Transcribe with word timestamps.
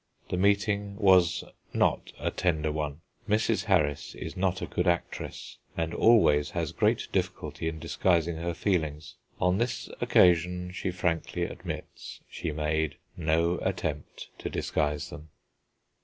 The 0.29 0.35
meeting 0.37 0.95
was 0.95 1.43
not 1.75 2.11
a 2.17 2.31
tender 2.31 2.71
one. 2.71 3.01
Mrs. 3.29 3.65
Harris 3.65 4.15
is 4.15 4.35
not 4.35 4.59
a 4.59 4.65
good 4.65 4.87
actress, 4.87 5.59
and 5.77 5.93
always 5.93 6.49
has 6.49 6.71
great 6.71 7.07
difficulty 7.11 7.67
in 7.67 7.77
disguising 7.77 8.37
her 8.37 8.55
feelings. 8.55 9.13
On 9.39 9.59
this 9.59 9.91
occasion, 10.01 10.71
she 10.71 10.89
frankly 10.89 11.43
admits, 11.43 12.21
she 12.27 12.51
made 12.51 12.95
no 13.15 13.59
attempt 13.59 14.29
to 14.39 14.49
disguise 14.49 15.11
them. 15.11 15.29